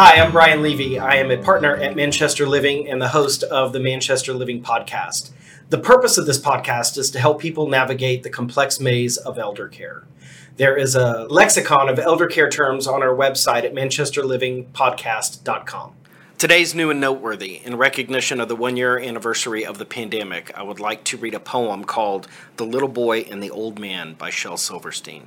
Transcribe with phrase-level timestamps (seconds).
[0.00, 0.96] Hi, I'm Brian Levy.
[0.96, 5.32] I am a partner at Manchester Living and the host of the Manchester Living podcast.
[5.70, 9.66] The purpose of this podcast is to help people navigate the complex maze of elder
[9.66, 10.04] care.
[10.56, 15.92] There is a lexicon of elder care terms on our website at manchesterlivingpodcast.com.
[16.38, 17.60] Today's new and noteworthy.
[17.64, 21.34] In recognition of the one year anniversary of the pandemic, I would like to read
[21.34, 25.26] a poem called The Little Boy and the Old Man by Shel Silverstein.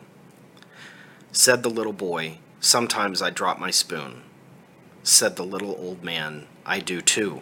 [1.33, 4.21] Said the little boy, Sometimes I drop my spoon.
[5.03, 7.41] Said the little old man, I do too.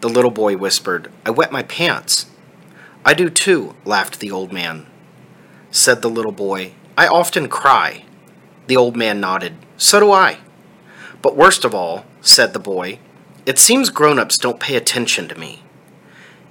[0.00, 2.26] The little boy whispered, I wet my pants.
[3.04, 4.86] I do too, laughed the old man.
[5.72, 8.04] Said the little boy, I often cry.
[8.68, 10.38] The old man nodded, So do I.
[11.22, 13.00] But worst of all, said the boy,
[13.44, 15.62] it seems grown ups don't pay attention to me.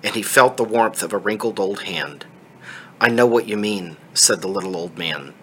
[0.04, 2.26] And he felt the warmth of a wrinkled old hand.
[3.00, 5.34] I know what you mean, said the little old man.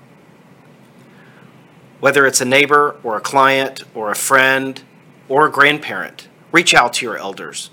[2.05, 4.83] Whether it's a neighbor or a client or a friend
[5.27, 7.70] or a grandparent, reach out to your elders.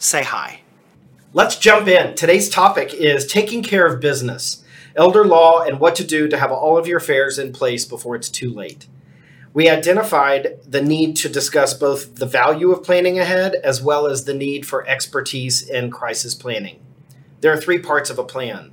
[0.00, 0.62] Say hi.
[1.32, 2.16] Let's jump in.
[2.16, 4.64] Today's topic is taking care of business,
[4.96, 8.16] elder law, and what to do to have all of your affairs in place before
[8.16, 8.88] it's too late.
[9.54, 14.24] We identified the need to discuss both the value of planning ahead as well as
[14.24, 16.80] the need for expertise in crisis planning.
[17.42, 18.72] There are three parts of a plan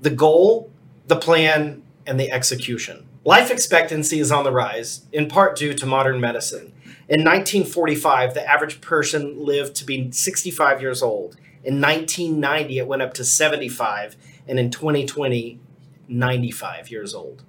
[0.00, 0.70] the goal,
[1.08, 3.06] the plan, and the execution.
[3.24, 6.72] Life expectancy is on the rise, in part due to modern medicine.
[7.06, 11.36] In 1945, the average person lived to be 65 years old.
[11.62, 14.16] In 1990, it went up to 75,
[14.48, 15.60] and in 2020,
[16.08, 17.44] 95 years old.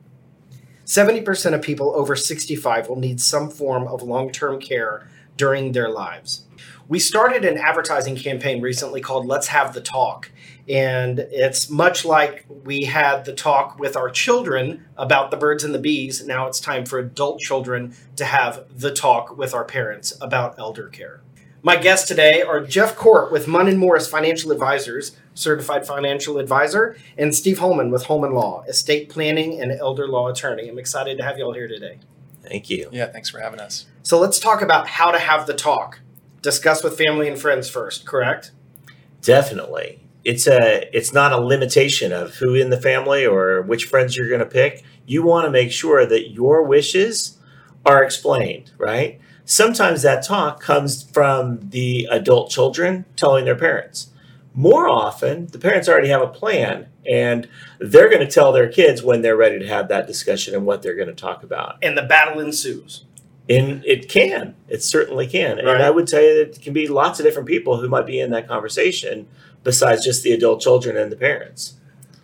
[0.85, 5.89] 70% of people over 65 will need some form of long term care during their
[5.89, 6.43] lives.
[6.89, 10.31] We started an advertising campaign recently called Let's Have the Talk.
[10.71, 15.75] And it's much like we had the talk with our children about the birds and
[15.75, 16.25] the bees.
[16.25, 20.87] Now it's time for adult children to have the talk with our parents about elder
[20.87, 21.19] care.
[21.61, 26.95] My guests today are Jeff Kort with Munn and Morris Financial Advisors, certified financial advisor,
[27.17, 30.69] and Steve Holman with Holman Law, estate planning and elder law attorney.
[30.69, 31.99] I'm excited to have you all here today.
[32.43, 32.87] Thank you.
[32.93, 33.87] Yeah, thanks for having us.
[34.03, 35.99] So let's talk about how to have the talk.
[36.41, 38.51] Discuss with family and friends first, correct?
[39.21, 40.01] Definitely.
[40.23, 44.29] It's a it's not a limitation of who in the family or which friends you're
[44.29, 44.83] going to pick.
[45.05, 47.37] You want to make sure that your wishes
[47.85, 49.19] are explained, right?
[49.45, 54.11] Sometimes that talk comes from the adult children telling their parents.
[54.53, 57.47] More often, the parents already have a plan and
[57.79, 60.81] they're going to tell their kids when they're ready to have that discussion and what
[60.81, 61.77] they're going to talk about.
[61.81, 63.05] And the battle ensues.
[63.49, 65.57] And it can, it certainly can.
[65.57, 65.67] Right.
[65.67, 68.05] And I would tell you that it can be lots of different people who might
[68.05, 69.27] be in that conversation
[69.63, 71.75] besides just the adult children and the parents.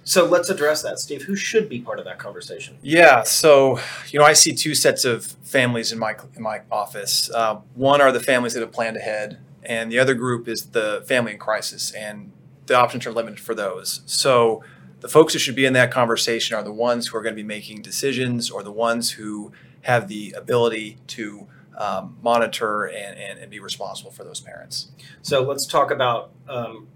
[0.03, 1.23] So let's address that, Steve.
[1.23, 2.77] Who should be part of that conversation?
[2.81, 7.29] Yeah, so you know, I see two sets of families in my in my office.
[7.29, 11.03] Uh, one are the families that have planned ahead, and the other group is the
[11.05, 12.31] family in crisis, and
[12.67, 14.01] the options are limited for those.
[14.05, 14.63] So
[15.01, 17.41] the folks who should be in that conversation are the ones who are going to
[17.41, 23.39] be making decisions, or the ones who have the ability to um, monitor and, and,
[23.39, 24.89] and, be responsible for those parents.
[25.21, 26.87] So let's talk about um,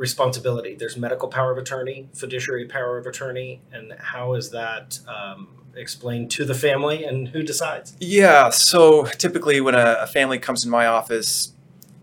[0.00, 0.74] responsibility.
[0.74, 6.30] There's medical power of attorney, fiduciary power of attorney, and how is that um, explained
[6.32, 7.94] to the family and who decides?
[8.00, 11.52] Yeah, so typically when a, a family comes in my office,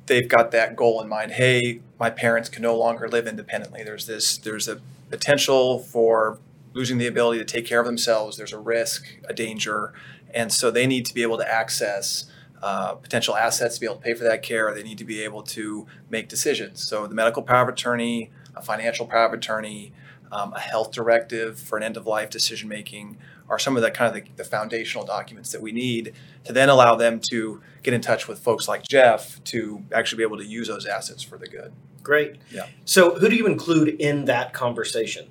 [0.06, 1.32] they've got that goal in mind.
[1.32, 3.84] Hey, my parents can no longer live independently.
[3.84, 6.38] There's this, there's a potential for
[6.74, 8.38] losing the ability to take care of themselves.
[8.38, 9.92] There's a risk, a danger,
[10.36, 12.32] and so they need to be able to access
[12.62, 14.74] uh, potential assets to be able to pay for that care.
[14.74, 16.88] They need to be able to make decisions.
[16.88, 19.94] So the medical power of attorney, a financial power of attorney,
[20.32, 23.18] um, a health directive for an end of life decision making
[23.50, 26.14] are some of the kind of the, the, foundational documents that we need
[26.44, 30.24] to then allow them to get in touch with folks like Jeff to actually be
[30.24, 31.72] able to use those assets for the good.
[32.04, 32.38] Great.
[32.52, 32.68] Yeah.
[32.84, 35.30] So who do you include in that conversation?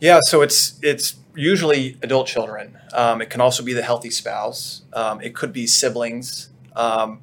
[0.00, 2.78] Yeah, so it's it's usually adult children.
[2.92, 4.82] Um, it can also be the healthy spouse.
[4.92, 6.50] Um, it could be siblings.
[6.74, 7.20] Um,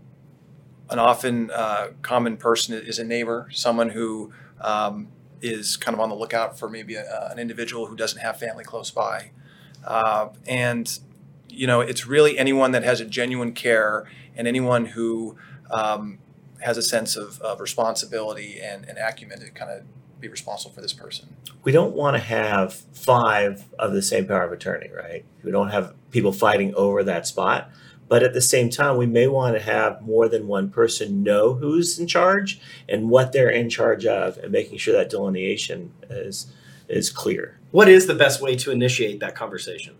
[0.90, 4.32] an often uh, common person is a neighbor, someone who
[4.62, 5.10] um,
[5.42, 8.64] is kind of on the lookout for maybe a, an individual who doesn't have family
[8.64, 9.32] close by.
[9.86, 11.00] Uh, and,
[11.50, 14.06] you know, it's really anyone that has a genuine care
[14.36, 15.38] and anyone who
[15.72, 16.20] um,
[16.62, 19.84] has a sense of, of responsibility and, and acumen to kind of
[20.20, 21.36] be responsible for this person.
[21.64, 25.26] We don't want to have five of the same power of attorney, right?
[25.44, 27.70] We don't have people fighting over that spot.
[28.10, 31.56] But at the same time, we may want to have more than one person know
[31.56, 36.54] who's in charge and what they're in charge of, and making sure that delineation is
[36.88, 37.60] is clear.
[37.72, 39.96] What is the best way to initiate that conversation?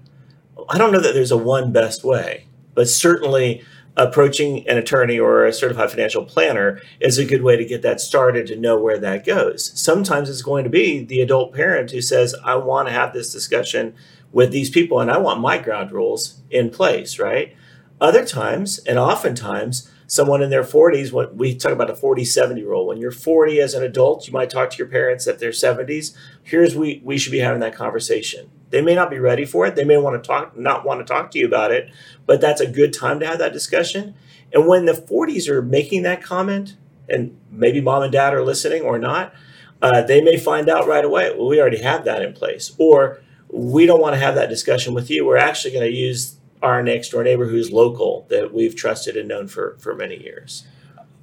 [0.70, 2.48] I don't know that there's a one best way.
[2.74, 3.64] But certainly,
[3.98, 8.00] approaching an attorney or a certified financial planner is a good way to get that
[8.00, 9.72] started to know where that goes.
[9.78, 13.34] Sometimes it's going to be the adult parent who says, I want to have this
[13.34, 13.96] discussion
[14.32, 17.56] with these people and I want my ground rules in place, right?
[18.00, 22.64] Other times, and oftentimes, someone in their 40s, what we talk about a 40 70
[22.64, 22.86] rule.
[22.86, 26.16] When you're 40 as an adult, you might talk to your parents at their 70s.
[26.44, 28.52] Here's we we should be having that conversation.
[28.70, 29.76] They may not be ready for it.
[29.76, 31.90] They may want to talk, not want to talk to you about it,
[32.26, 34.16] but that's a good time to have that discussion.
[34.54, 36.76] And when the 40s are making that comment,
[37.10, 39.34] and maybe mom and dad are listening or not,
[39.82, 42.74] uh, they may find out right away, well, we already have that in place.
[42.78, 45.26] Or we don't want to have that discussion with you.
[45.26, 49.28] We're actually going to use our next door neighbor who's local that we've trusted and
[49.28, 50.66] known for, for many years.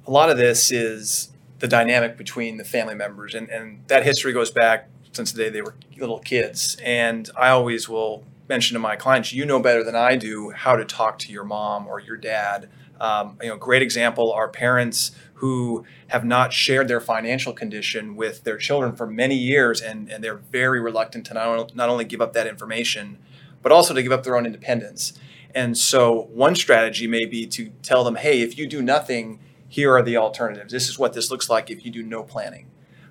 [0.07, 4.33] A lot of this is the dynamic between the family members, and, and that history
[4.33, 6.77] goes back since the day they were little kids.
[6.83, 10.75] And I always will mention to my clients, you know better than I do how
[10.75, 12.69] to talk to your mom or your dad.
[12.99, 18.43] Um, you know, great example are parents who have not shared their financial condition with
[18.43, 22.21] their children for many years, and, and they're very reluctant to not, not only give
[22.21, 23.17] up that information,
[23.61, 25.13] but also to give up their own independence.
[25.53, 29.95] And so, one strategy may be to tell them, hey, if you do nothing, here
[29.95, 30.71] are the alternatives.
[30.71, 32.67] This is what this looks like if you do no planning.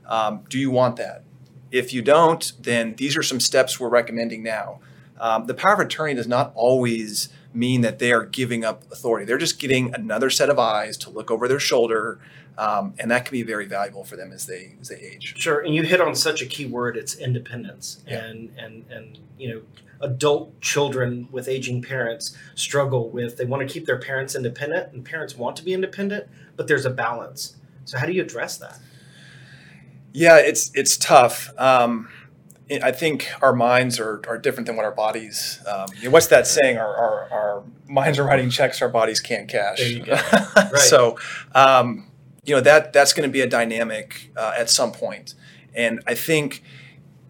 [0.07, 1.25] Um, do you want that?
[1.75, 4.79] If you don't, then these are some steps we're recommending now.
[5.19, 9.27] Um, the power of attorney does not always mean that they are giving up authority.
[9.27, 12.21] They're just getting another set of eyes to look over their shoulder,
[12.57, 15.35] um, and that can be very valuable for them as they as they age.
[15.37, 18.25] Sure, and you hit on such a key word: it's independence, yeah.
[18.25, 19.63] and and and you know,
[20.01, 25.05] adult children with aging parents struggle with they want to keep their parents independent, and
[25.05, 27.57] parents want to be independent, but there's a balance.
[27.85, 28.79] So, how do you address that?
[30.15, 31.53] Yeah, it's it's tough.
[31.59, 32.09] Um,
[32.71, 35.61] I think our minds are, are different than what our bodies.
[35.67, 36.79] Um, you know, what's that saying?
[36.79, 39.81] Our, our, our minds are writing checks our bodies can't cash.
[40.57, 40.77] right.
[40.77, 41.19] So,
[41.55, 42.11] um,
[42.45, 45.01] you know that that's going to be a dynamic uh, at some point.
[45.01, 45.35] point,
[45.75, 46.63] and I think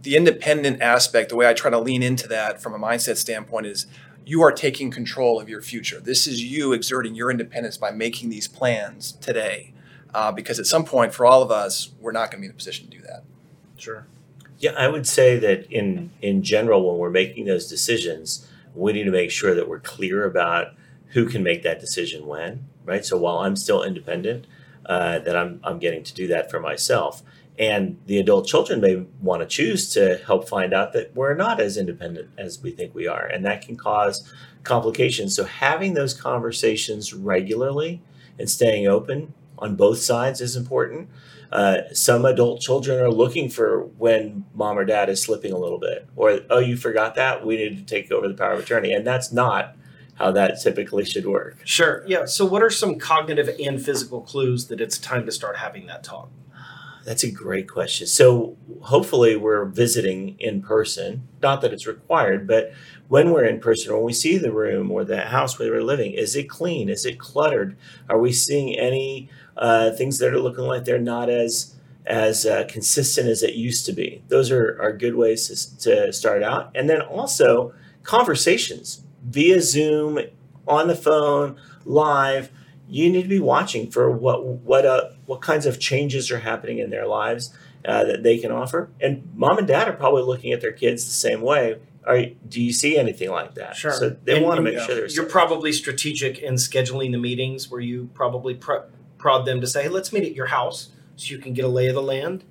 [0.03, 3.67] the independent aspect, the way I try to lean into that from a mindset standpoint,
[3.67, 3.87] is
[4.27, 6.01] you are taking control of your future.
[6.01, 9.73] This is you exerting your independence by making these plans today
[10.15, 12.53] uh, because at some point for all of us, we're not going to be in
[12.53, 13.25] a position to do that.
[13.77, 14.07] Sure.
[14.59, 19.05] Yeah, I would say that in in general, when we're making those decisions, we need
[19.05, 20.75] to make sure that we're clear about
[21.09, 23.05] who can make that decision when, right?
[23.05, 24.47] So while I'm still independent,
[24.87, 27.23] uh, that I'm I'm getting to do that for myself.
[27.59, 31.61] And the adult children may want to choose to help find out that we're not
[31.61, 34.33] as independent as we think we are, and that can cause
[34.63, 35.37] complications.
[35.37, 38.01] So having those conversations regularly
[38.39, 41.09] and staying open on both sides is important.
[41.53, 45.79] Uh, some adult children are looking for when mom or dad is slipping a little
[45.79, 48.93] bit, or oh, you forgot that we need to take over the power of attorney,
[48.93, 49.77] and that's not
[50.15, 51.59] how that typically should work.
[51.65, 52.05] Sure.
[52.07, 52.25] Yeah.
[52.25, 56.03] So, what are some cognitive and physical clues that it's time to start having that
[56.03, 56.31] talk?
[57.05, 58.07] That's a great question.
[58.07, 61.29] So, hopefully, we're visiting in person.
[61.43, 62.73] Not that it's required, but
[63.09, 66.13] when we're in person, when we see the room or the house where we're living,
[66.13, 66.89] is it clean?
[66.89, 67.77] Is it cluttered?
[68.09, 71.75] Are we seeing any uh, things that are looking like they're not as
[72.07, 74.23] as uh, consistent as it used to be.
[74.29, 76.71] Those are, are good ways to, to start out.
[76.75, 80.19] And then also conversations via Zoom,
[80.67, 82.51] on the phone, live.
[82.89, 86.79] You need to be watching for what what uh, what kinds of changes are happening
[86.79, 88.91] in their lives uh, that they can offer.
[89.01, 91.81] And mom and dad are probably looking at their kids the same way.
[92.07, 93.77] Are do you see anything like that?
[93.77, 93.93] Sure.
[93.93, 94.85] So they and, want to make yeah.
[94.85, 95.17] sure there's.
[95.17, 98.55] You're probably strategic in scheduling the meetings where you probably
[99.25, 101.69] prod them to say, hey, let's meet at your house so you can get a
[101.69, 102.45] lay of the land?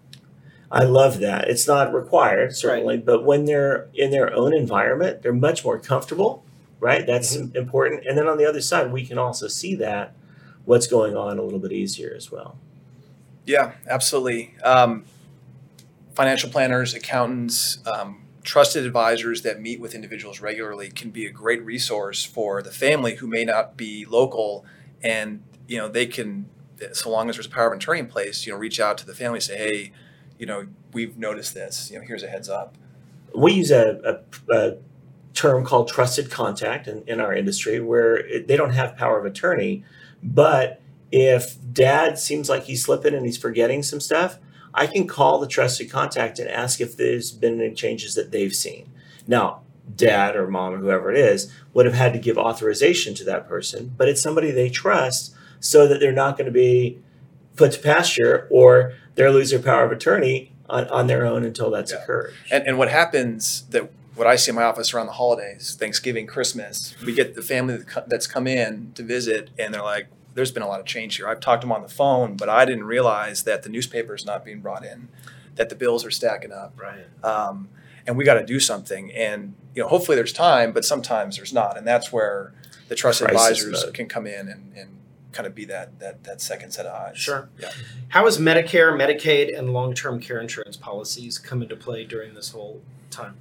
[0.72, 1.48] I love that.
[1.48, 3.06] It's not required, certainly, right.
[3.06, 6.44] but when they're in their own environment, they're much more comfortable,
[6.80, 7.06] right?
[7.06, 7.56] That's mm-hmm.
[7.56, 8.08] important.
[8.08, 10.16] And then on the other side, we can also see that
[10.66, 12.58] what's going on a little bit easier as well.
[13.46, 14.56] Yeah, absolutely.
[14.64, 15.06] Um,
[16.16, 21.64] financial planners, accountants, um, trusted advisors that meet with individuals regularly can be a great
[21.64, 24.66] resource for the family who may not be local
[25.04, 26.50] and you know they can
[26.94, 29.06] so long as there's a power of attorney in place, you know, reach out to
[29.06, 29.92] the family, say, hey,
[30.38, 31.90] you know, we've noticed this.
[31.92, 32.76] You know, here's a heads up.
[33.36, 34.78] We use a, a, a
[35.34, 39.26] term called trusted contact in, in our industry, where it, they don't have power of
[39.26, 39.84] attorney,
[40.22, 44.40] but if dad seems like he's slipping and he's forgetting some stuff,
[44.74, 48.54] I can call the trusted contact and ask if there's been any changes that they've
[48.54, 48.90] seen.
[49.28, 49.62] Now,
[49.96, 53.48] dad or mom or whoever it is would have had to give authorization to that
[53.48, 57.00] person, but it's somebody they trust so that they're not going to be
[57.56, 61.72] put to pasture or they'll lose their power of attorney on, on their own until
[61.72, 62.00] that's yeah.
[62.04, 62.34] occurred.
[62.52, 66.28] And, and what happens that what I see in my office around the holidays, Thanksgiving,
[66.28, 70.62] Christmas, we get the family that's come in to visit, and they're like, "There's been
[70.62, 72.84] a lot of change here." I've talked to them on the phone, but I didn't
[72.84, 75.08] realize that the newspaper is not being brought in,
[75.56, 77.06] that the bills are stacking up, Right.
[77.24, 77.70] um,
[78.06, 79.12] and we got to do something.
[79.14, 82.54] And you know, hopefully there's time, but sometimes there's not, and that's where
[82.90, 83.94] the trusted Crisis advisors mode.
[83.96, 84.90] can come in and, and
[85.34, 87.18] kind of be that that that second set of eyes.
[87.18, 87.50] Sure.
[87.60, 87.70] Yeah.
[88.10, 92.82] How has Medicare, Medicaid, and long-term care insurance policies come into play during this whole
[93.10, 93.36] time?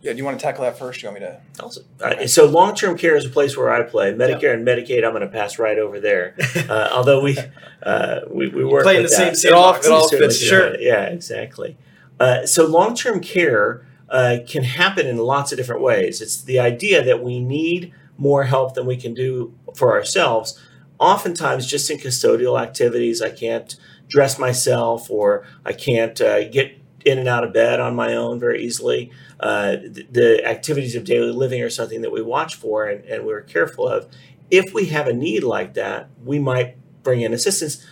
[0.00, 0.12] Yeah.
[0.12, 1.00] Do you want to tackle that first?
[1.00, 1.40] Do you want me to?
[1.62, 4.12] Also, uh, so long-term care is a place where I play.
[4.12, 6.34] Medicare and Medicaid, I'm going to pass right over there.
[6.68, 7.36] Uh, although we
[7.82, 9.36] uh, we, we work play in the that.
[9.36, 9.86] same It all- sandbox.
[9.86, 10.78] it all fits, sure.
[10.80, 11.76] Yeah, exactly.
[12.18, 16.20] Uh, so long-term care uh, can happen in lots of different ways.
[16.22, 20.58] It's the idea that we need more help than we can do for ourselves.
[20.98, 23.76] Oftentimes, just in custodial activities, I can't
[24.08, 28.40] dress myself, or I can't uh, get in and out of bed on my own
[28.40, 29.10] very easily.
[29.40, 33.26] Uh, the, the activities of daily living are something that we watch for and, and
[33.26, 34.08] we're careful of.
[34.50, 37.84] If we have a need like that, we might bring in assistance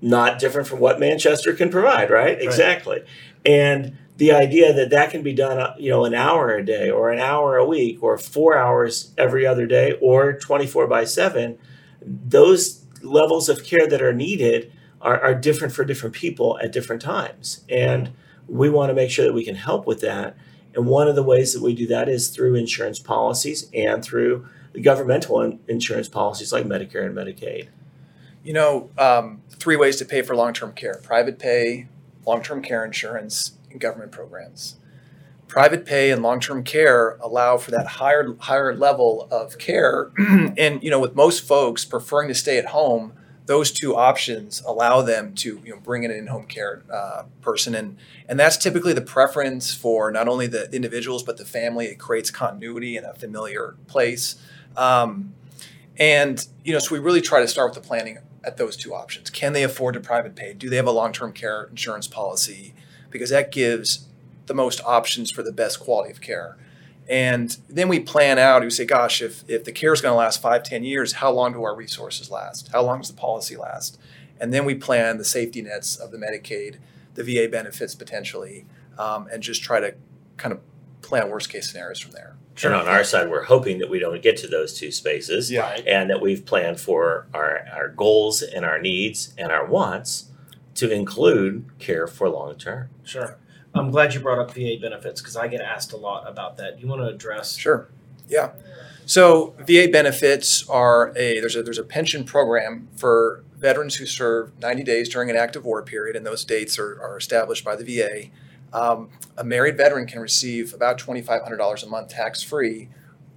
[0.00, 2.40] not different from what Manchester can provide, right?
[2.40, 3.04] Exactly.
[3.46, 6.90] And the idea that that can be done, uh, you know, an hour a day
[6.90, 11.58] or an hour a week or four hours every other day or 24 by seven,
[12.06, 17.02] those levels of care that are needed are, are different for different people at different
[17.02, 17.64] times.
[17.68, 18.12] And
[18.48, 20.36] we want to make sure that we can help with that.
[20.74, 24.46] And one of the ways that we do that is through insurance policies and through
[24.72, 27.68] the governmental insurance policies like Medicare and Medicaid.
[28.42, 31.88] You know, um, three ways to pay for long-term care: private pay,
[32.26, 34.76] long-term care insurance, and government programs.
[35.52, 40.10] Private pay and long-term care allow for that higher higher level of care,
[40.56, 43.12] and you know, with most folks preferring to stay at home,
[43.44, 47.74] those two options allow them to you know bring in an in-home care uh, person,
[47.74, 51.84] and and that's typically the preference for not only the individuals but the family.
[51.84, 54.36] It creates continuity in a familiar place.
[54.74, 55.34] Um,
[55.98, 58.94] and you know, so we really try to start with the planning at those two
[58.94, 59.28] options.
[59.28, 60.54] Can they afford to private pay?
[60.54, 62.72] Do they have a long-term care insurance policy?
[63.10, 64.08] Because that gives
[64.52, 66.58] the most options for the best quality of care.
[67.08, 70.16] And then we plan out, we say, gosh, if, if the care is going to
[70.16, 72.68] last five, ten years, how long do our resources last?
[72.68, 73.98] How long does the policy last?
[74.38, 76.76] And then we plan the safety nets of the Medicaid,
[77.14, 78.66] the VA benefits potentially,
[78.98, 79.94] um, and just try to
[80.36, 80.60] kind of
[81.00, 82.36] plan worst case scenarios from there.
[82.62, 85.50] And on our side, we're hoping that we don't get to those two spaces.
[85.50, 85.78] Yeah.
[85.86, 90.26] And that we've planned for our, our goals and our needs and our wants
[90.74, 92.90] to include care for long term.
[93.04, 93.38] Sure.
[93.74, 96.76] I'm glad you brought up VA benefits because I get asked a lot about that.
[96.76, 97.56] Do you want to address?
[97.56, 97.88] Sure.
[98.28, 98.52] Yeah.
[99.06, 104.52] So VA benefits are a there's a there's a pension program for veterans who serve
[104.60, 107.84] 90 days during an active war period, and those dates are, are established by the
[107.84, 108.28] VA.
[108.72, 112.88] Um, a married veteran can receive about $2,500 a month tax free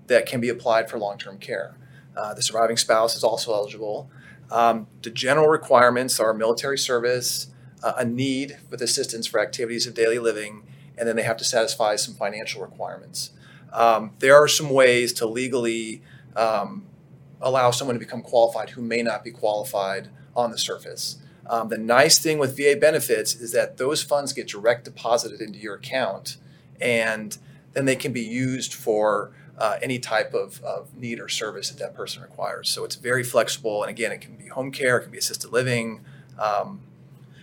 [0.07, 1.75] that can be applied for long term care.
[2.15, 4.09] Uh, the surviving spouse is also eligible.
[4.51, 7.47] Um, the general requirements are military service,
[7.97, 10.63] a need with assistance for activities of daily living,
[10.97, 13.31] and then they have to satisfy some financial requirements.
[13.73, 16.01] Um, there are some ways to legally
[16.35, 16.85] um,
[17.41, 21.17] allow someone to become qualified who may not be qualified on the surface.
[21.47, 25.59] Um, the nice thing with VA benefits is that those funds get direct deposited into
[25.59, 26.37] your account,
[26.81, 27.37] and
[27.73, 31.79] then they can be used for uh, any type of, of need or service that
[31.79, 32.69] that person requires.
[32.69, 35.51] So it's very flexible, and again, it can be home care, it can be assisted
[35.51, 36.03] living.
[36.39, 36.81] Um,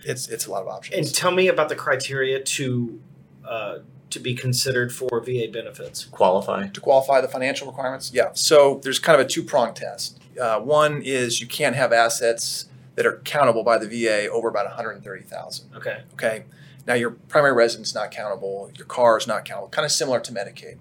[0.05, 1.07] it's it's a lot of options.
[1.07, 3.01] And tell me about the criteria to
[3.45, 3.77] uh,
[4.09, 6.05] to be considered for VA benefits.
[6.05, 6.67] Qualify.
[6.67, 8.11] to qualify the financial requirements?
[8.13, 8.29] Yeah.
[8.33, 10.19] So there's kind of a two prong test.
[10.39, 14.65] Uh, one is you can't have assets that are countable by the VA over about
[14.65, 15.75] 130,000.
[15.75, 16.03] Okay.
[16.13, 16.43] Okay.
[16.85, 20.19] Now your primary residence is not countable, your car is not countable, kind of similar
[20.19, 20.77] to Medicaid.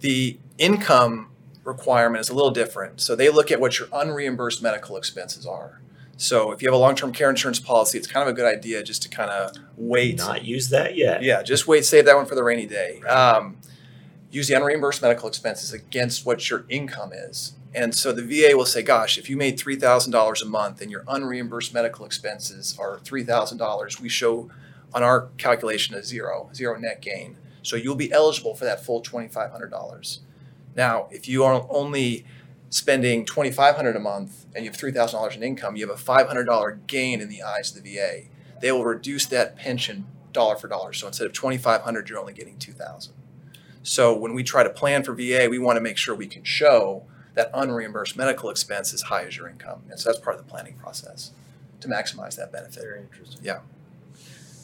[0.00, 1.30] The income
[1.64, 3.00] requirement is a little different.
[3.00, 5.80] So they look at what your unreimbursed medical expenses are.
[6.16, 8.82] So if you have a long-term care insurance policy, it's kind of a good idea
[8.82, 11.22] just to kind of wait Not use that yet.
[11.22, 13.00] yeah, just wait, save that one for the rainy day.
[13.02, 13.58] Um,
[14.30, 17.52] use the unreimbursed medical expenses against what your income is.
[17.74, 21.02] And so the VA will say, gosh, if you made $3,000 a month and your
[21.02, 24.50] unreimbursed medical expenses are $3,000, we show
[24.94, 27.36] on our calculation a zero, zero net gain.
[27.62, 30.18] So you'll be eligible for that full $2,500.
[30.74, 32.24] Now, if you are only
[32.76, 37.22] spending $2,500 a month and you have $3,000 in income, you have a $500 gain
[37.22, 38.24] in the eyes of the VA.
[38.60, 40.92] They will reduce that pension dollar for dollar.
[40.92, 43.14] So instead of 2,500, you're only getting 2,000.
[43.82, 46.44] So when we try to plan for VA, we want to make sure we can
[46.44, 49.82] show that unreimbursed medical expense is high as your income.
[49.88, 51.30] And so that's part of the planning process
[51.80, 52.82] to maximize that benefit.
[52.82, 53.40] Very interesting.
[53.42, 53.60] Yeah.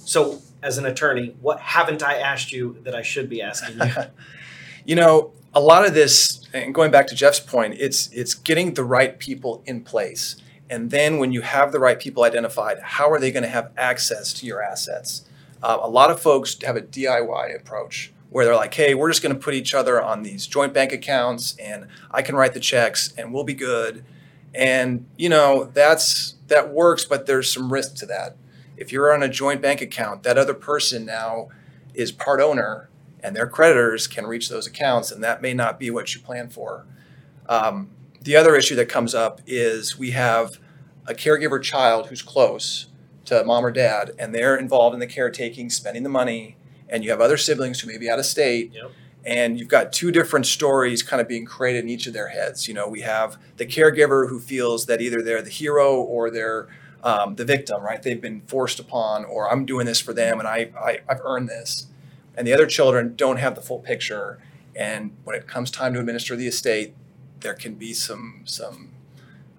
[0.04, 3.92] So, as an attorney, what haven't I asked you that I should be asking you?
[4.85, 8.75] you know, a lot of this, and going back to Jeff's point, it's it's getting
[8.75, 10.37] the right people in place.
[10.71, 13.73] And then when you have the right people identified, how are they going to have
[13.77, 15.27] access to your assets?
[15.63, 19.23] Uh, a lot of folks have a DIY approach where they're like, hey, we're just
[19.23, 22.61] going to put each other on these joint bank accounts and I can write the
[22.61, 24.03] checks and we'll be good.
[24.55, 28.37] And, you know, that's that works, but there's some risk to that.
[28.79, 31.49] If you're on a joint bank account, that other person now
[31.93, 32.89] is part owner
[33.23, 36.49] and their creditors can reach those accounts, and that may not be what you plan
[36.49, 36.87] for.
[37.49, 40.59] Um, the other issue that comes up is we have
[41.07, 42.87] a caregiver child who's close
[43.25, 46.57] to mom or dad, and they're involved in the caretaking, spending the money,
[46.88, 48.73] and you have other siblings who may be out of state.
[48.75, 48.91] Yep.
[49.25, 52.67] And you've got two different stories kind of being created in each of their heads.
[52.67, 56.67] You know, we have the caregiver who feels that either they're the hero or they're
[57.05, 58.02] um, the victim, right?
[58.02, 61.49] They've been forced upon, or I'm doing this for them and I, I, I've earned
[61.49, 61.87] this.
[62.37, 64.39] And the other children don't have the full picture.
[64.75, 66.95] And when it comes time to administer the estate,
[67.41, 68.91] there can be some some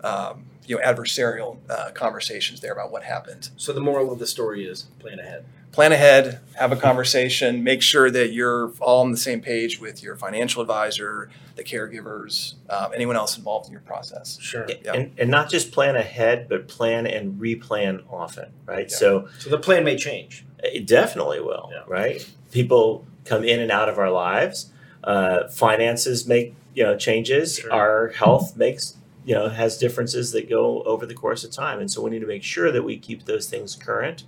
[0.03, 3.50] um, you know adversarial uh, conversations there about what happened.
[3.58, 5.46] So the moral of the story is plan ahead.
[5.74, 10.03] Plan ahead, have a conversation, make sure that you're all on the same page with
[10.03, 14.38] your financial advisor, the caregivers, um, anyone else involved in your process.
[14.39, 14.68] Sure.
[14.86, 14.94] Yeah.
[14.94, 18.88] And, and not just plan ahead, but plan and replan often, right?
[18.92, 18.96] Yeah.
[18.98, 20.46] So So the plan may change.
[20.63, 21.82] it definitely will, Yeah.
[21.88, 22.24] right?
[22.51, 24.70] People come in and out of our lives.
[25.03, 27.58] Uh, finances make you know changes.
[27.58, 27.74] Sure.
[27.74, 31.89] Our health makes you know has differences that go over the course of time, and
[31.92, 34.24] so we need to make sure that we keep those things current.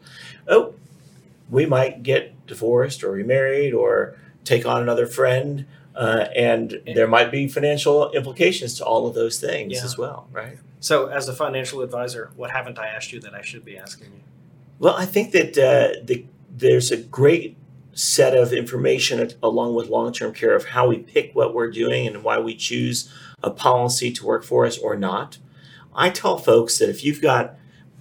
[0.48, 0.74] Oh,
[1.50, 5.66] we might get divorced or remarried or take on another friend.
[5.96, 9.86] Uh, and there might be financial implications to all of those things Yeah.
[9.86, 10.58] as well, right?
[10.82, 14.08] So, as a financial advisor, what haven't I asked you that I should be asking
[14.08, 14.20] you?
[14.78, 17.56] Well, I think that uh, the, there's a great
[17.94, 22.06] set of information along with long term care of how we pick what we're doing
[22.08, 23.10] and why we choose
[23.42, 25.38] a policy to work for us or not.
[25.96, 27.56] I tell folks that if you've got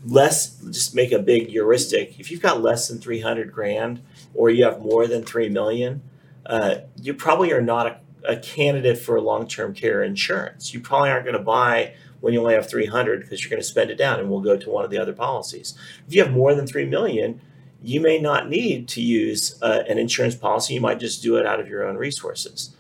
[0.04, 4.02] less, just make a big heuristic, if you've got less than 300 grand
[4.34, 6.02] or you have more than 3 million,
[6.46, 8.00] uh, you probably are not a,
[8.32, 10.74] a candidate for long term care insurance.
[10.74, 13.66] You probably aren't going to buy when you only have 300 because you're going to
[13.68, 15.76] spend it down and we'll go to one of the other policies.
[16.06, 17.40] If you have more than 3 million,
[17.82, 20.74] you may not need to use uh, an insurance policy.
[20.74, 22.74] You might just do it out of your own resources.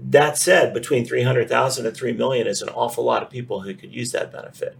[0.00, 3.92] That said, between 300,000 and 3 million is an awful lot of people who could
[3.92, 4.76] use that benefit.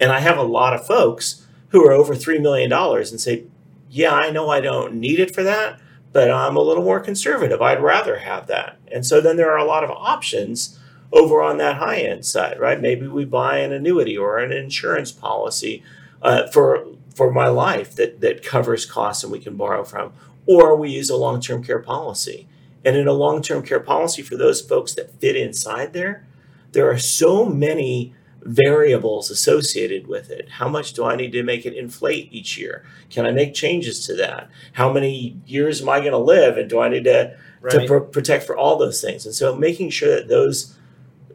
[0.00, 3.44] And I have a lot of folks who are over $3 million and say,
[3.90, 5.80] Yeah, I know I don't need it for that,
[6.12, 7.60] but I'm a little more conservative.
[7.60, 8.78] I'd rather have that.
[8.90, 10.78] And so then there are a lot of options
[11.12, 12.80] over on that high end side, right?
[12.80, 15.82] Maybe we buy an annuity or an insurance policy
[16.22, 20.12] uh, for for my life that that covers costs and we can borrow from,
[20.46, 22.46] or we use a long term care policy.
[22.84, 26.26] And in a long term care policy, for those folks that fit inside there,
[26.72, 30.48] there are so many variables associated with it.
[30.48, 32.84] How much do I need to make it inflate each year?
[33.10, 34.48] Can I make changes to that?
[34.72, 36.56] How many years am I going to live?
[36.56, 37.36] And do I need to,
[37.70, 39.26] to pr- protect for all those things?
[39.26, 40.74] And so making sure that those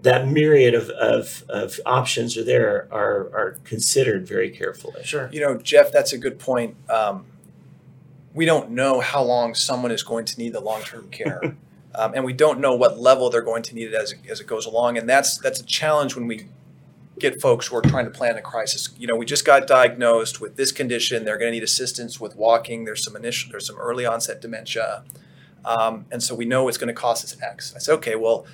[0.03, 5.01] that myriad of, of, of options are there are, are considered very carefully.
[5.05, 5.29] Sure.
[5.31, 6.75] You know, Jeff, that's a good point.
[6.89, 7.25] Um,
[8.33, 11.55] we don't know how long someone is going to need the long-term care,
[11.95, 14.41] um, and we don't know what level they're going to need it as it, as
[14.41, 14.97] it goes along.
[14.97, 16.47] And that's that's a challenge when we
[17.19, 18.89] get folks who are trying to plan a crisis.
[18.97, 21.25] You know, we just got diagnosed with this condition.
[21.25, 22.85] They're going to need assistance with walking.
[22.85, 25.03] There's some initial, there's some early onset dementia,
[25.65, 27.73] um, and so we know it's going to cost us X.
[27.75, 28.45] I said, okay, well.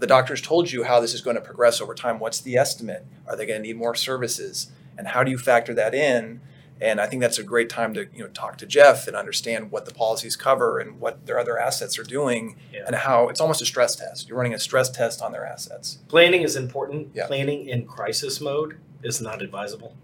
[0.00, 2.18] The doctors told you how this is going to progress over time?
[2.18, 3.06] What's the estimate?
[3.28, 4.72] Are they going to need more services?
[4.98, 6.40] And how do you factor that in?
[6.80, 9.70] And I think that's a great time to you know talk to Jeff and understand
[9.70, 12.82] what the policies cover and what their other assets are doing, Yeah.
[12.86, 14.28] and how it's almost a stress test.
[14.28, 15.98] You're running a stress test on their assets.
[16.08, 17.10] Planning is important.
[17.14, 17.26] Yeah.
[17.26, 19.96] Planning in crisis mode is not advisable.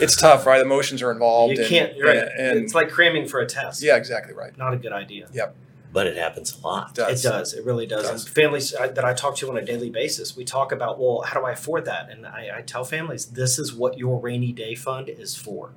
[0.00, 0.60] It's tough, right?
[0.60, 1.54] Emotions are involved.
[1.54, 1.96] You and- can't.
[1.96, 2.28] You're right.
[2.38, 3.82] And, it's like cramming for a test.
[3.82, 4.56] yeah, exactly right.
[4.56, 5.28] Not a good idea.
[5.32, 5.54] Yep.
[5.92, 6.90] But it happens a lot.
[6.90, 7.24] It does.
[7.24, 7.54] It does.
[7.54, 8.04] It really does.
[8.04, 8.26] It does.
[8.26, 11.40] And families that I talk to on a daily basis, we talk about, well, how
[11.40, 12.10] do I afford that?
[12.10, 15.70] And I, I tell families, this is what your rainy day fund is for.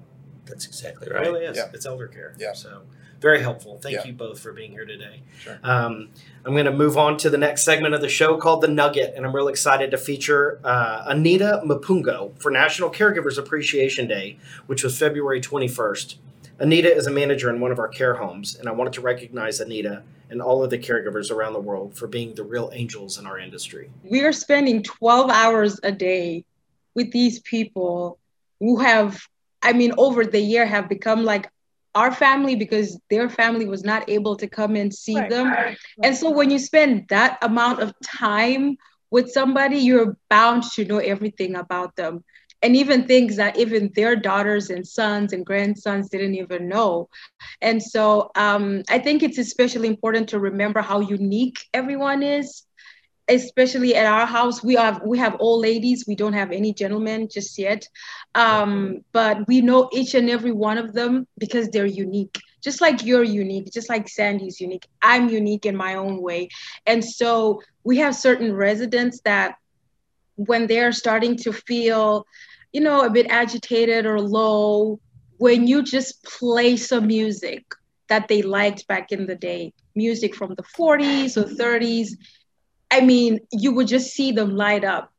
[0.50, 1.16] That's exactly right.
[1.16, 1.32] It right.
[1.34, 1.58] really is.
[1.58, 1.70] Yeah.
[1.74, 2.34] It's elder care.
[2.38, 2.54] Yeah.
[2.54, 2.82] So
[3.22, 3.78] very helpful.
[3.82, 4.06] Thank Yeah.
[4.08, 5.22] you both for being here today.
[5.40, 5.60] Sure.
[5.64, 6.10] Um,
[6.46, 9.14] I'm going to move on to the next segment of the show called The Nugget,
[9.16, 14.84] and I'm really excited to feature uh, Anita Mapungo for National Caregivers Appreciation Day, which
[14.84, 16.16] was February 21st.
[16.60, 19.60] Anita is a manager in one of our care homes, and I wanted to recognize
[19.60, 23.26] Anita and all of the caregivers around the world for being the real angels in
[23.26, 23.90] our industry.
[24.04, 26.44] we are spending 12 hours a day
[26.96, 28.18] with these people
[28.60, 29.26] who have
[29.63, 31.50] i mean over the year have become like
[31.95, 35.30] our family because their family was not able to come and see Right.
[35.30, 35.58] them.
[36.04, 38.78] And so when you spend that amount of time
[39.12, 42.24] with somebody, you're bound to know everything about them.
[42.62, 47.10] And even things that even their daughters and sons and grandsons didn't even know.
[47.45, 52.63] And so um, I think it's especially important to remember how unique everyone is.
[53.30, 56.06] Especially at our house, we have we have old ladies.
[56.08, 57.88] We don't have any gentlemen just yet,
[58.36, 62.39] um, but we know each and every one of them because they're unique.
[62.62, 64.88] Just like you're unique, just like Sandy's unique.
[65.02, 66.50] I'm unique in my own way,
[66.86, 69.56] and so we have certain residents that
[70.36, 72.26] when they're starting to feel,
[72.72, 75.00] you know, a bit agitated or low,
[75.38, 77.63] when you just play some music
[78.08, 82.10] that they liked back in the day, music from the 40s or 30s,
[82.91, 85.12] I mean, you would just see them light up.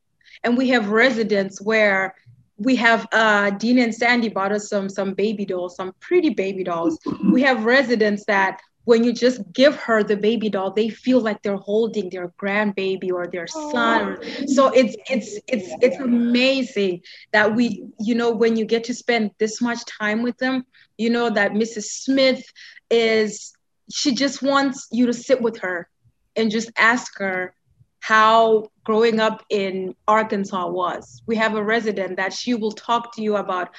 [0.43, 2.15] And we have residents where
[2.57, 6.63] we have uh, Dean and Sandy bought us some some baby dolls, some pretty baby
[6.63, 6.99] dolls.
[7.31, 11.41] We have residents that when you just give her the baby doll, they feel like
[11.41, 14.17] they're holding their grandbaby or their son.
[14.47, 19.31] So it's it's it's it's amazing that we, you know, when you get to spend
[19.37, 20.65] this much time with them,
[20.97, 21.83] you know that Mrs.
[21.83, 22.43] Smith
[22.89, 23.53] is
[23.91, 25.89] she just wants you to sit with her
[26.35, 27.53] and just ask her
[28.01, 31.23] how growing up in Arkansas was.
[31.27, 33.69] We have a resident that she will talk to you about,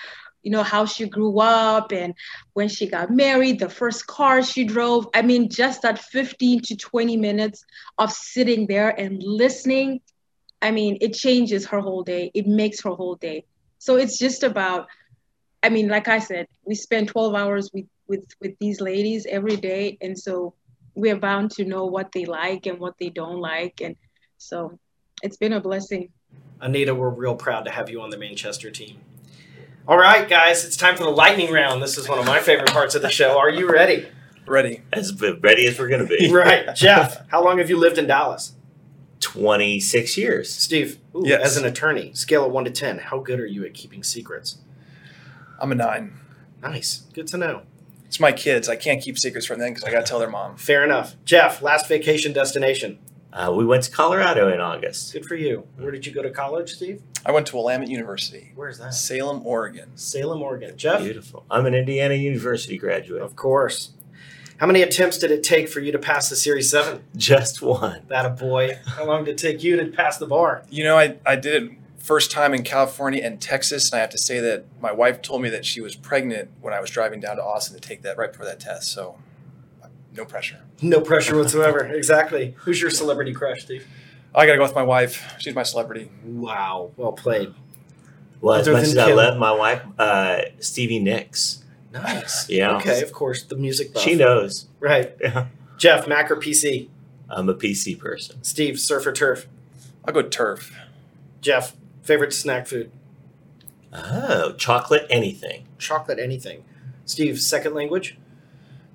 [0.42, 2.14] you know, how she grew up and
[2.54, 5.08] when she got married, the first car she drove.
[5.14, 7.64] I mean, just that 15 to 20 minutes
[7.98, 10.00] of sitting there and listening,
[10.62, 12.30] I mean, it changes her whole day.
[12.34, 13.44] It makes her whole day.
[13.78, 14.86] So it's just about,
[15.62, 19.56] I mean, like I said, we spend 12 hours with with with these ladies every
[19.56, 20.54] day, and so
[20.94, 23.96] we're bound to know what they like and what they don't like, and
[24.42, 24.78] so
[25.22, 26.08] it's been a blessing.
[26.60, 29.00] Anita, we're real proud to have you on the Manchester team.
[29.86, 31.82] All right, guys, it's time for the lightning round.
[31.82, 33.38] This is one of my favorite parts of the show.
[33.38, 34.08] Are you ready?
[34.46, 34.82] Ready?
[34.92, 36.30] As ready as we're going to be.
[36.32, 36.74] Right.
[36.74, 38.54] Jeff, how long have you lived in Dallas?
[39.20, 40.52] 26 years.
[40.52, 41.42] Steve, ooh, Yes.
[41.42, 44.58] as an attorney, scale of 1 to 10, how good are you at keeping secrets?
[45.60, 46.18] I'm a nine.
[46.60, 47.02] Nice.
[47.12, 47.62] Good to know.
[48.06, 48.68] It's my kids.
[48.68, 50.56] I can't keep secrets from them because I got to tell their mom.
[50.56, 51.16] Fair enough.
[51.24, 52.98] Jeff, last vacation destination.
[53.32, 55.12] Uh, we went to Colorado in August.
[55.12, 55.66] Good for you.
[55.78, 57.02] Where did you go to college, Steve?
[57.24, 58.92] I went to Willamette University, Where's that?
[58.92, 59.90] Salem, Oregon.
[59.96, 60.76] Salem, Oregon.
[60.76, 61.02] Jeff?
[61.02, 61.44] Beautiful.
[61.50, 63.22] I'm an Indiana University graduate.
[63.22, 63.92] Of course.
[64.58, 67.02] How many attempts did it take for you to pass the Series 7?
[67.16, 68.02] Just one.
[68.08, 68.78] That a boy.
[68.86, 70.62] How long did it take you to pass the bar?
[70.68, 74.10] You know, I, I did it first time in California and Texas, and I have
[74.10, 77.20] to say that my wife told me that she was pregnant when I was driving
[77.20, 78.92] down to Austin to take that right before that test.
[78.92, 79.16] So,
[80.16, 80.60] no pressure.
[80.80, 81.84] No pressure whatsoever.
[81.94, 82.54] exactly.
[82.58, 83.86] Who's your celebrity crush, Steve?
[84.34, 85.34] I got to go with my wife.
[85.38, 86.10] She's my celebrity.
[86.24, 86.92] Wow.
[86.96, 87.52] Well played.
[88.40, 89.16] Well, as much than as I Kim.
[89.16, 91.62] love my wife, uh, Stevie Nicks.
[91.92, 92.48] Nice.
[92.48, 92.76] Yeah.
[92.78, 94.02] Okay, of course, the music buff.
[94.02, 94.66] She knows.
[94.80, 95.14] Right.
[95.76, 96.88] Jeff, Mac or PC?
[97.28, 98.42] I'm a PC person.
[98.42, 99.46] Steve, surf or turf?
[100.04, 100.74] I'll go turf.
[101.40, 102.90] Jeff, favorite snack food?
[103.92, 105.66] Oh, chocolate anything.
[105.78, 106.64] Chocolate, anything.
[107.04, 108.16] Steve, second language?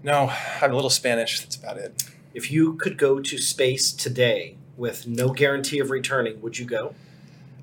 [0.04, 1.40] No, I have a little Spanish.
[1.40, 2.04] That's about it.
[2.34, 6.94] If you could go to space today with no guarantee of returning, would you go?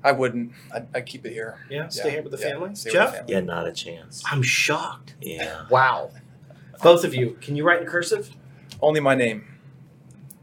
[0.03, 0.51] I wouldn't.
[0.73, 1.65] I'd, I'd keep it here.
[1.69, 2.75] Yeah, stay here with the yeah, family.
[2.75, 3.11] stay with Jeff?
[3.11, 3.33] the family.
[3.33, 4.23] Yeah, not a chance.
[4.29, 5.15] I'm shocked.
[5.19, 5.65] Yeah.
[5.69, 6.11] Wow.
[6.83, 8.35] Both of you, can you write in cursive?
[8.81, 9.47] Only my name.